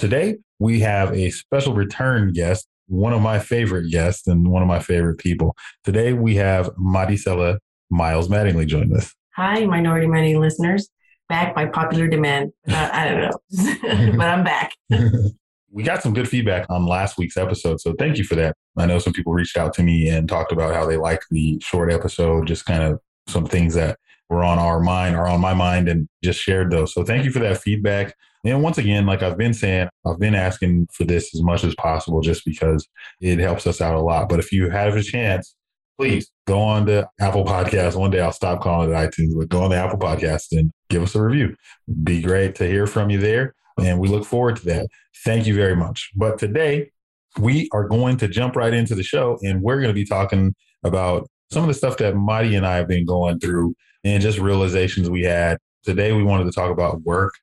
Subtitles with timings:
[0.00, 4.66] Today, we have a special return guest, one of my favorite guests and one of
[4.66, 5.54] my favorite people.
[5.84, 7.58] Today, we have Maricela
[7.90, 9.14] Miles Mattingly join us.
[9.36, 10.88] Hi, Minority Money listeners.
[11.28, 12.50] Back by popular demand.
[12.66, 14.72] Uh, I don't know, but I'm back.
[15.70, 18.56] we got some good feedback on last week's episode, so thank you for that.
[18.78, 21.60] I know some people reached out to me and talked about how they liked the
[21.60, 23.98] short episode, just kind of some things that
[24.30, 26.94] were on our mind or on my mind and just shared those.
[26.94, 28.14] So thank you for that feedback.
[28.44, 31.74] And once again, like I've been saying, I've been asking for this as much as
[31.74, 32.88] possible just because
[33.20, 34.28] it helps us out a lot.
[34.28, 35.54] But if you have a chance,
[35.98, 37.96] please go on to Apple Podcasts.
[37.96, 41.02] One day I'll stop calling it iTunes, but go on the Apple Podcast and give
[41.02, 41.54] us a review.
[42.02, 43.54] Be great to hear from you there.
[43.78, 44.86] And we look forward to that.
[45.24, 46.10] Thank you very much.
[46.16, 46.90] But today
[47.38, 50.54] we are going to jump right into the show and we're going to be talking
[50.82, 54.38] about some of the stuff that Madi and I have been going through and just
[54.38, 55.58] realizations we had.
[55.84, 57.34] Today we wanted to talk about work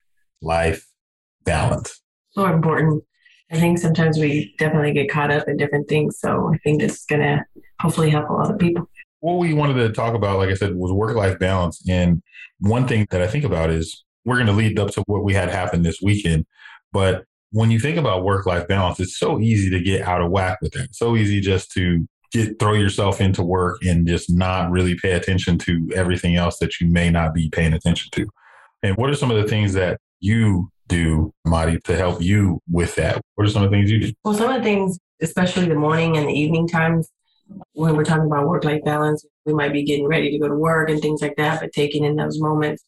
[0.41, 0.86] life
[1.47, 1.99] balance.
[2.31, 3.03] So important.
[3.51, 6.19] I think sometimes we definitely get caught up in different things.
[6.19, 7.43] So I think this is going to
[7.79, 8.87] hopefully help a lot of people.
[9.21, 11.81] What we wanted to talk about, like I said, was work life balance.
[11.89, 12.21] And
[12.59, 15.33] one thing that I think about is we're going to lead up to what we
[15.33, 16.45] had happen this weekend.
[16.91, 20.29] But when you think about work life balance, it's so easy to get out of
[20.29, 20.93] whack with that.
[20.93, 25.57] so easy just to get throw yourself into work and just not really pay attention
[25.57, 28.27] to everything else that you may not be paying attention to.
[28.83, 32.95] And what are some of the things that you do, Madi, to help you with
[32.95, 33.21] that?
[33.35, 34.13] What are some of the things you do?
[34.23, 37.09] Well, some of the things, especially the morning and the evening times,
[37.73, 40.55] when we're talking about work life balance, we might be getting ready to go to
[40.55, 42.83] work and things like that, but taking in those moments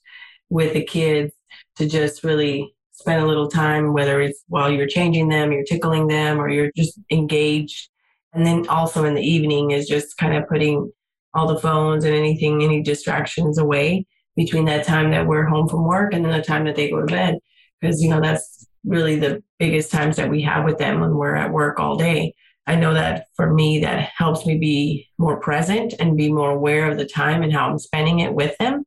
[0.49, 1.33] with the kids
[1.77, 6.07] to just really spend a little time, whether it's while you're changing them, you're tickling
[6.07, 7.89] them, or you're just engaged.
[8.33, 10.91] And then also in the evening is just kind of putting
[11.33, 15.85] all the phones and anything, any distractions away between that time that we're home from
[15.85, 17.37] work and then the time that they go to bed.
[17.79, 21.35] Because, you know, that's really the biggest times that we have with them when we're
[21.35, 22.33] at work all day.
[22.67, 26.89] I know that for me, that helps me be more present and be more aware
[26.89, 28.83] of the time and how I'm spending it with them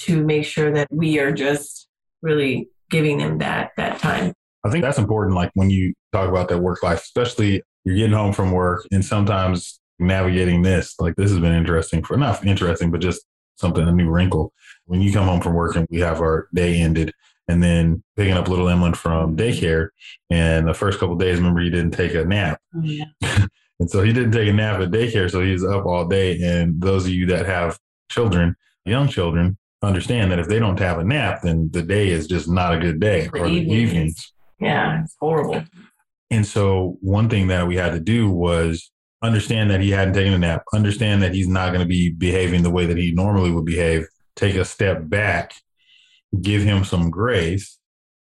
[0.00, 1.88] to make sure that we are just
[2.22, 4.32] really giving them that that time.
[4.64, 5.36] I think that's important.
[5.36, 9.04] Like when you talk about that work life, especially you're getting home from work and
[9.04, 13.22] sometimes navigating this, like this has been interesting for not interesting, but just
[13.56, 14.52] something, a new wrinkle.
[14.86, 17.12] When you come home from work and we have our day ended
[17.50, 19.40] and then picking up little Emlyn from mm-hmm.
[19.40, 19.88] daycare.
[20.30, 22.60] And the first couple days, remember, he didn't take a nap.
[22.74, 23.04] Oh, yeah.
[23.80, 25.30] and so he didn't take a nap at daycare.
[25.30, 26.40] So he's up all day.
[26.40, 27.78] And those of you that have
[28.10, 32.26] children, young children, understand that if they don't have a nap, then the day is
[32.26, 33.82] just not a good day The or the evenings.
[33.82, 34.32] evenings.
[34.60, 35.64] Yeah, it's horrible.
[36.30, 40.34] And so one thing that we had to do was understand that he hadn't taken
[40.34, 43.50] a nap, understand that he's not going to be behaving the way that he normally
[43.50, 44.06] would behave,
[44.36, 45.54] take a step back,
[46.40, 47.78] give him some grace,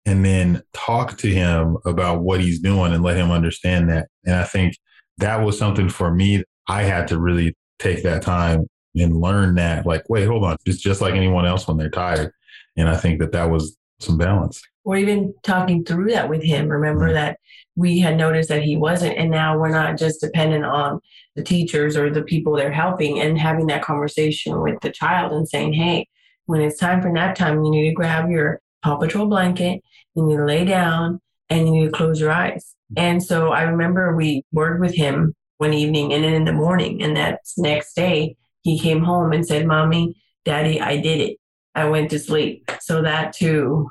[0.05, 4.07] and then talk to him about what he's doing and let him understand that.
[4.25, 4.75] And I think
[5.17, 6.43] that was something for me.
[6.67, 10.57] I had to really take that time and learn that, like, wait, hold on.
[10.65, 12.31] It's just like anyone else when they're tired.
[12.77, 14.61] And I think that that was some balance.
[14.83, 16.67] Or even talking through that with him.
[16.67, 17.13] Remember Mhm.
[17.13, 17.39] that
[17.75, 20.99] we had noticed that he wasn't, and now we're not just dependent on
[21.35, 25.47] the teachers or the people they're helping and having that conversation with the child and
[25.47, 26.07] saying, hey,
[26.45, 29.81] when it's time for nap time, you need to grab your Paw Patrol blanket,
[30.15, 32.75] you need to lay down, and you need to close your eyes.
[32.97, 37.01] And so I remember we worked with him one evening and then in the morning,
[37.01, 40.15] and that next day he came home and said, Mommy,
[40.45, 41.37] Daddy, I did it.
[41.75, 42.69] I went to sleep.
[42.81, 43.89] So that too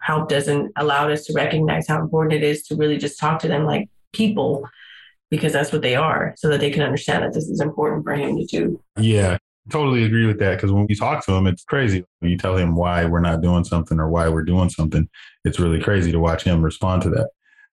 [0.00, 3.40] helped us and allowed us to recognize how important it is to really just talk
[3.40, 4.68] to them like people
[5.30, 8.14] because that's what they are so that they can understand that this is important for
[8.14, 8.82] him to do.
[8.98, 9.38] Yeah,
[9.70, 10.56] totally agree with that.
[10.56, 12.04] Because when we talk to him, it's crazy.
[12.18, 15.08] When you tell him why we're not doing something or why we're doing something,
[15.44, 17.30] it's really crazy to watch him respond to that.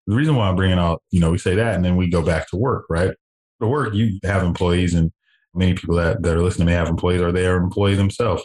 [0.08, 2.22] The reason why I'm bringing out, you know, we say that and then we go
[2.22, 3.16] back to work, right?
[3.62, 5.12] To work, you have employees, and
[5.54, 8.44] many people that, that are listening may have employees or they are employees themselves.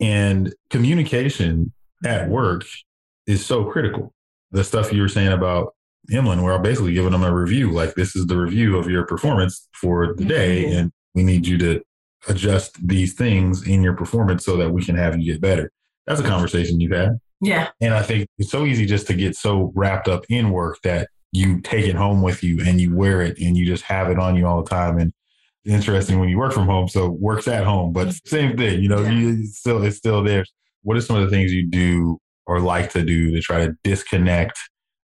[0.00, 1.72] And communication
[2.04, 2.64] at work
[3.26, 4.12] is so critical.
[4.52, 5.74] The stuff you were saying about
[6.12, 9.04] Emlyn, where I'm basically giving them a review, like this is the review of your
[9.04, 10.76] performance for the day, Mhm.
[10.76, 11.82] and we need you to
[12.28, 15.70] adjust these things in your performance so that we can have you get better.
[16.06, 17.18] That's a conversation you've had.
[17.40, 17.68] Yeah.
[17.80, 21.08] And I think it's so easy just to get so wrapped up in work that
[21.32, 24.18] you take it home with you and you wear it and you just have it
[24.18, 24.98] on you all the time.
[24.98, 25.12] And
[25.64, 26.88] it's interesting when you work from home.
[26.88, 29.10] So works at home, but same thing, you know, yeah.
[29.10, 30.44] you still, it's still there.
[30.82, 33.76] What are some of the things you do or like to do to try to
[33.82, 34.58] disconnect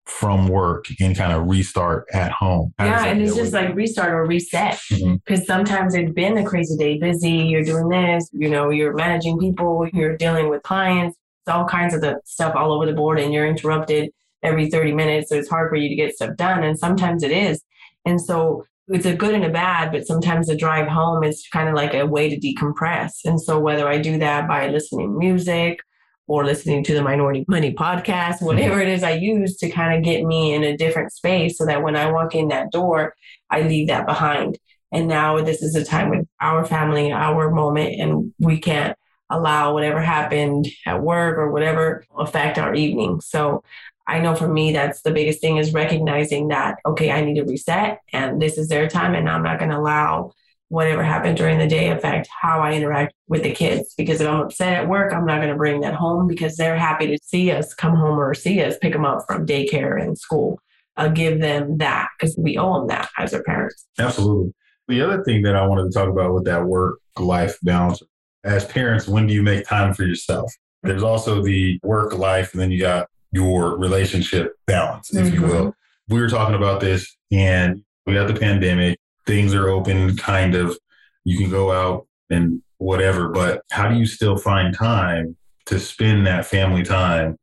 [0.06, 2.72] from work and kind of restart at home.
[2.78, 5.44] How yeah, and it's just like restart or reset because mm-hmm.
[5.44, 7.30] sometimes it's been a crazy day, busy.
[7.30, 11.18] You're doing this, you know, you're managing people, you're dealing with clients,
[11.48, 14.10] all kinds of the stuff all over the board, and you're interrupted
[14.42, 15.28] every 30 minutes.
[15.28, 17.62] So it's hard for you to get stuff done, and sometimes it is.
[18.04, 21.68] And so it's a good and a bad, but sometimes the drive home is kind
[21.68, 23.24] of like a way to decompress.
[23.24, 25.80] And so whether I do that by listening to music
[26.26, 30.04] or listening to the Minority Money podcast, whatever it is I use to kind of
[30.04, 33.14] get me in a different space so that when I walk in that door,
[33.50, 34.58] I leave that behind.
[34.92, 38.96] And now this is a time with our family, our moment, and we can't
[39.30, 43.20] allow whatever happened at work or whatever affect our evening.
[43.20, 43.62] So
[44.06, 47.44] I know for me, that's the biggest thing is recognizing that, okay, I need to
[47.44, 50.32] reset and this is their time and I'm not going to allow
[50.68, 53.94] whatever happened during the day affect how I interact with the kids.
[53.96, 56.76] Because if I'm upset at work, I'm not going to bring that home because they're
[56.76, 60.18] happy to see us come home or see us pick them up from daycare and
[60.18, 60.60] school.
[60.96, 63.86] I'll give them that because we owe them that as their parents.
[63.98, 64.52] Absolutely.
[64.88, 68.02] The other thing that I wanted to talk about with that work life balance
[68.44, 70.52] as parents, when do you make time for yourself?
[70.82, 75.34] There's also the work life, and then you got your relationship balance, if mm-hmm.
[75.34, 75.74] you will.
[76.08, 80.78] We were talking about this, and we got the pandemic things are open, kind of.
[81.24, 85.36] You can go out and whatever, but how do you still find time
[85.66, 87.36] to spend that family time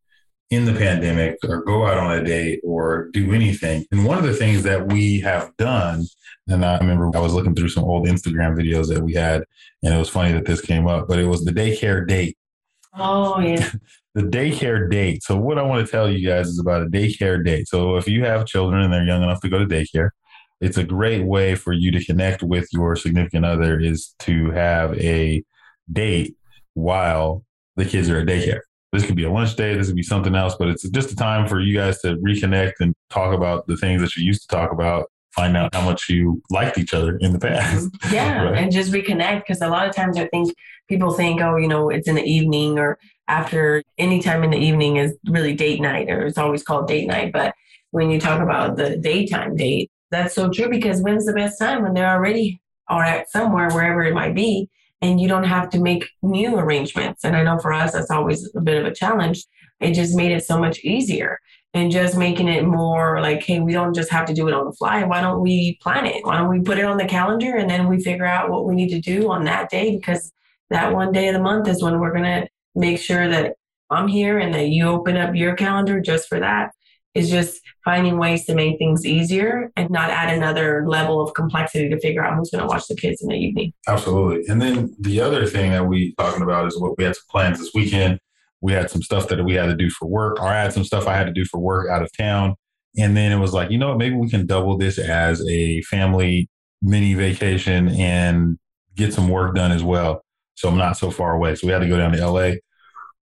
[0.50, 3.86] in the pandemic or go out on a date or do anything?
[3.92, 6.06] And one of the things that we have done,
[6.48, 9.44] and I remember I was looking through some old Instagram videos that we had,
[9.82, 12.38] and it was funny that this came up, but it was the daycare date.
[12.96, 13.70] Oh, yeah.
[14.16, 15.24] the daycare date.
[15.24, 17.68] So, what I want to tell you guys is about a daycare date.
[17.68, 20.10] So, if you have children and they're young enough to go to daycare,
[20.64, 24.98] it's a great way for you to connect with your significant other is to have
[24.98, 25.44] a
[25.92, 26.38] date
[26.74, 27.44] while
[27.76, 28.62] the kids are at daycare.
[28.94, 31.16] This could be a lunch date, this could be something else, but it's just a
[31.18, 34.56] time for you guys to reconnect and talk about the things that you used to
[34.56, 37.56] talk about, find out how much you liked each other in the mm-hmm.
[37.56, 37.90] past.
[38.14, 38.58] Yeah, right?
[38.58, 40.54] and just reconnect because a lot of times I think
[40.88, 44.58] people think, oh, you know, it's in the evening or after any time in the
[44.58, 47.34] evening is really date night or it's always called date night.
[47.34, 47.54] But
[47.92, 51.84] when you talk about the daytime date, that's so true because when's the best time
[51.84, 54.70] when they're already or at somewhere wherever it might be
[55.02, 57.24] and you don't have to make new arrangements.
[57.24, 59.46] And i know for us that's always a bit of a challenge.
[59.80, 61.40] It just made it so much easier
[61.74, 64.66] and just making it more like hey we don't just have to do it on
[64.66, 65.04] the fly.
[65.04, 66.26] Why don't we plan it?
[66.26, 68.76] Why don't we put it on the calendar and then we figure out what we
[68.76, 70.32] need to do on that day because
[70.70, 73.56] that one day of the month is when we're going to make sure that
[73.90, 76.72] i'm here and that you open up your calendar just for that
[77.16, 81.90] is just finding ways to make things easier and not add another level of complexity
[81.90, 83.72] to figure out who's going to watch the kids in the evening.
[83.88, 84.46] Absolutely.
[84.48, 87.60] And then the other thing that we talking about is what we had some plans
[87.60, 88.20] this weekend.
[88.62, 90.86] We had some stuff that we had to do for work, or I had some
[90.86, 92.56] stuff I had to do for work out of town.
[92.98, 95.82] And then it was like, you know what, maybe we can double this as a
[95.84, 96.50] family
[96.82, 98.58] mini vacation and
[98.96, 100.24] get some work done as well.
[100.56, 101.56] So I'm not so far away.
[101.56, 102.54] So we had to go down to LA,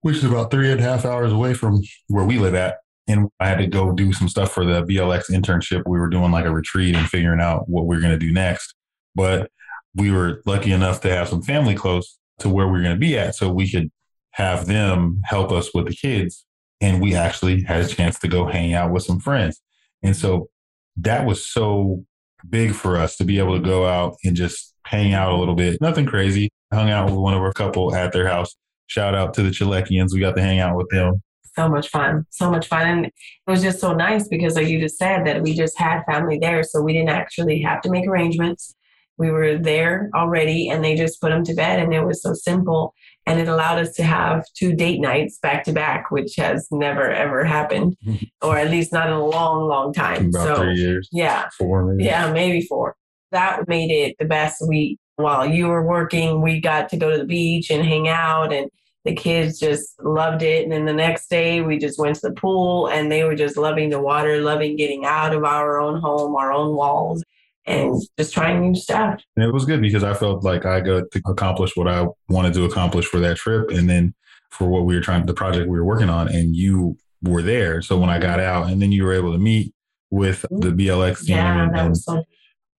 [0.00, 2.76] which is about three and a half hours away from where we live at
[3.08, 5.82] and I had to go do some stuff for the BLX internship.
[5.86, 8.32] We were doing like a retreat and figuring out what we are going to do
[8.32, 8.74] next.
[9.14, 9.50] But
[9.94, 13.00] we were lucky enough to have some family close to where we are going to
[13.00, 13.90] be at so we could
[14.32, 16.44] have them help us with the kids.
[16.80, 19.62] And we actually had a chance to go hang out with some friends.
[20.02, 20.50] And so
[20.98, 22.04] that was so
[22.48, 25.54] big for us to be able to go out and just hang out a little
[25.54, 25.80] bit.
[25.80, 26.50] Nothing crazy.
[26.72, 28.56] hung out with one of our couple at their house.
[28.88, 30.12] Shout out to the Chilekians.
[30.12, 31.22] We got to hang out with them
[31.56, 32.86] so much fun, so much fun.
[32.86, 33.12] And it
[33.46, 36.62] was just so nice because, like you just said, that we just had family there.
[36.62, 38.74] So we didn't actually have to make arrangements.
[39.18, 41.80] We were there already and they just put them to bed.
[41.80, 42.94] And it was so simple.
[43.24, 47.10] And it allowed us to have two date nights back to back, which has never,
[47.10, 47.96] ever happened,
[48.42, 50.26] or at least not in a long, long time.
[50.26, 51.08] About so, three years.
[51.12, 51.48] Yeah.
[51.56, 52.04] Four, maybe.
[52.04, 52.94] Yeah, maybe four.
[53.32, 54.98] That made it the best week.
[55.16, 58.70] While you were working, we got to go to the beach and hang out and
[59.06, 60.64] the kids just loved it.
[60.64, 63.56] And then the next day, we just went to the pool and they were just
[63.56, 67.22] loving the water, loving getting out of our own home, our own walls,
[67.66, 68.02] and oh.
[68.18, 69.22] just trying new stuff.
[69.36, 72.52] And it was good because I felt like I got to accomplish what I wanted
[72.54, 73.70] to accomplish for that trip.
[73.70, 74.12] And then
[74.50, 77.82] for what we were trying, the project we were working on, and you were there.
[77.82, 79.72] So when I got out, and then you were able to meet
[80.10, 81.36] with the BLX team.
[81.36, 82.24] Yeah, and, that was so-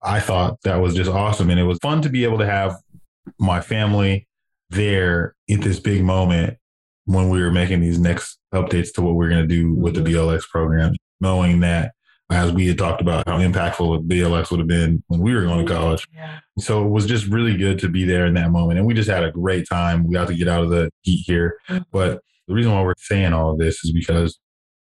[0.04, 1.50] I thought that was just awesome.
[1.50, 2.76] And it was fun to be able to have
[3.40, 4.27] my family
[4.70, 6.58] there at this big moment
[7.06, 9.96] when we were making these next updates to what we are going to do with
[9.96, 10.30] the mm-hmm.
[10.30, 11.94] BLX program, knowing that
[12.30, 15.66] as we had talked about how impactful BLX would have been when we were going
[15.66, 16.06] to college.
[16.14, 16.40] Yeah.
[16.60, 18.80] So it was just really good to be there in that moment.
[18.80, 20.06] And we just had a great time.
[20.06, 21.58] We got to get out of the heat here.
[21.70, 21.86] Mhm.
[21.92, 24.40] But the reason why we're saying all of this is because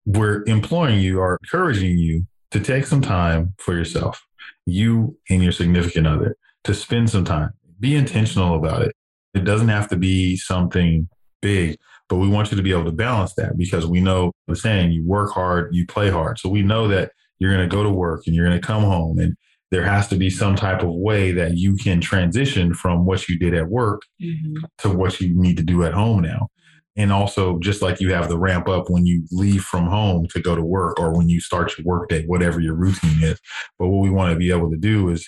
[0.04, 4.24] we're imploring you or encouraging you to take some time for yourself,
[4.66, 7.50] you and your significant other, to spend some time.
[7.80, 8.94] Be intentional about it.
[9.34, 11.08] It doesn't have to be something
[11.40, 14.56] big, but we want you to be able to balance that because we know the
[14.56, 16.38] saying, you work hard, you play hard.
[16.38, 18.82] So we know that you're going to go to work and you're going to come
[18.82, 19.34] home and
[19.70, 23.38] there has to be some type of way that you can transition from what you
[23.38, 24.56] did at work Mhm.
[24.78, 26.48] to what you need to do at home now.
[26.94, 30.40] And also, just like you have the ramp up when you leave from home to
[30.42, 33.40] go to work or when you start your work day, whatever your routine is.
[33.78, 35.26] But what we want to be able to do is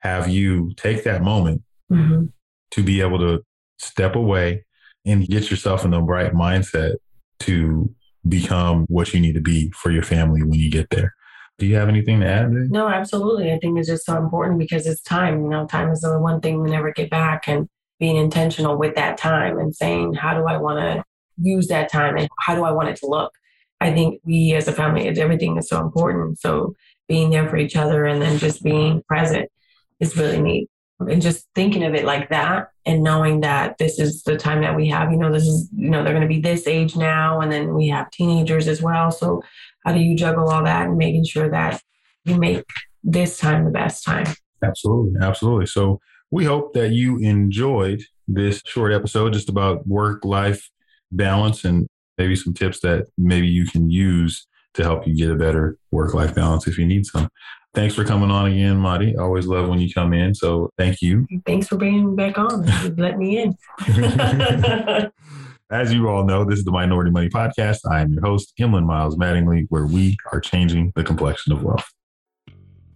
[0.00, 2.32] have you take that moment Mhm.
[2.76, 3.42] To be able to
[3.78, 4.64] step away
[5.04, 6.94] and get yourself in the right mindset
[7.40, 7.92] to
[8.28, 11.14] become what you need to be for your family when you get there.
[11.58, 12.52] Do you have anything to add?
[12.52, 13.50] No, absolutely.
[13.50, 15.42] I think it's just so important because it's time.
[15.42, 17.66] You know, time is the one thing we never get back, and
[17.98, 21.02] being intentional with that time and saying, how do I want to
[21.40, 23.32] use that time and how do I want it to look?
[23.80, 26.38] I think we as a family, everything is so important.
[26.38, 26.74] So
[27.08, 29.50] being there for each other and then just being present
[29.98, 30.68] is really neat.
[30.98, 34.74] And just thinking of it like that and knowing that this is the time that
[34.74, 37.40] we have, you know, this is, you know, they're going to be this age now.
[37.40, 39.10] And then we have teenagers as well.
[39.10, 39.42] So
[39.84, 41.82] how do you juggle all that and making sure that
[42.24, 42.64] you make
[43.04, 44.26] this time the best time?
[44.64, 45.20] Absolutely.
[45.20, 45.66] Absolutely.
[45.66, 46.00] So
[46.30, 50.70] we hope that you enjoyed this short episode just about work life
[51.12, 51.86] balance and
[52.18, 56.14] maybe some tips that maybe you can use to help you get a better work
[56.14, 57.28] life balance if you need some.
[57.76, 59.14] Thanks for coming on again, Marty.
[59.18, 60.34] Always love when you come in.
[60.34, 61.26] So thank you.
[61.46, 62.66] Thanks for bringing me back on.
[62.66, 63.54] and Let me in.
[65.70, 67.80] As you all know, this is the Minority Money Podcast.
[67.90, 71.86] I am your host, Emlyn Miles Mattingly, where we are changing the complexion of wealth.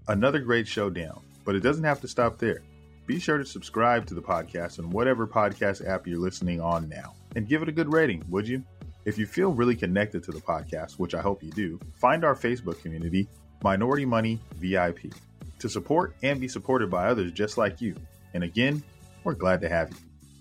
[0.08, 2.62] Another great showdown, but it doesn't have to stop there.
[3.06, 7.12] Be sure to subscribe to the podcast on whatever podcast app you're listening on now
[7.36, 8.64] and give it a good rating, would you?
[9.04, 12.34] If you feel really connected to the podcast, which I hope you do, find our
[12.34, 13.28] Facebook community,
[13.62, 15.12] Minority Money VIP,
[15.58, 17.94] to support and be supported by others just like you.
[18.34, 18.82] And again,
[19.24, 19.96] we're glad to have you.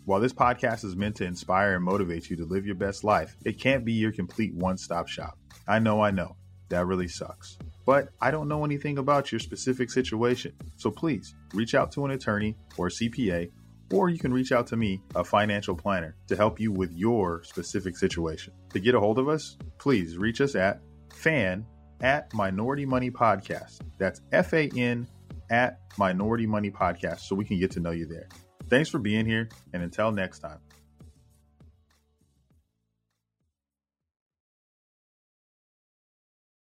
[0.05, 3.35] While this podcast is meant to inspire and motivate you to live your best life,
[3.45, 5.37] it can't be your complete one stop shop.
[5.67, 6.35] I know, I know,
[6.69, 7.57] that really sucks.
[7.85, 10.53] But I don't know anything about your specific situation.
[10.77, 13.51] So please reach out to an attorney or CPA,
[13.91, 17.43] or you can reach out to me, a financial planner, to help you with your
[17.43, 18.53] specific situation.
[18.73, 20.81] To get a hold of us, please reach us at
[21.13, 21.65] fan
[22.01, 23.79] at Minority Money Podcast.
[23.97, 25.07] That's F A N
[25.49, 28.27] at Minority Money Podcast so we can get to know you there.
[28.69, 30.59] Thanks for being here, and until next time.